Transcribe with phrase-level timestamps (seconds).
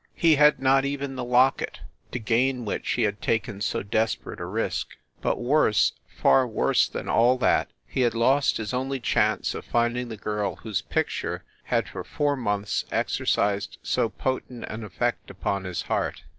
[0.15, 4.45] He had not even the locket to gain which he had taken so desperate a
[4.47, 4.97] risk.
[5.21, 10.07] But worse, far worse than all that, he had lost his only chance of finding
[10.09, 15.83] the girl whose picture had for four months exercised so potent an effect upon his
[15.83, 16.23] heart.